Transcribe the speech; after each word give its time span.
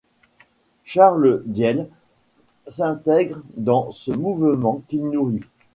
Charles 0.83 1.43
Diehl 1.45 1.87
s'intègre 2.67 3.43
dans 3.55 3.91
ce 3.91 4.09
mouvement 4.09 4.81
qu'il 4.87 5.07
nourrit. 5.07 5.41